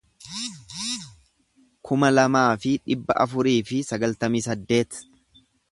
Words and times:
kuma 1.89 2.09
lamaa 2.15 2.47
fi 2.65 2.73
dhibba 2.87 3.19
afurii 3.27 3.57
fi 3.71 3.83
sagaltamii 3.93 4.47
saddeet 4.49 5.03